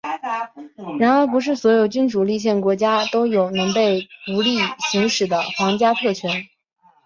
[0.99, 4.57] 然而不是所有君主立宪国家都有能被独立
[4.89, 6.47] 行使的皇家特权。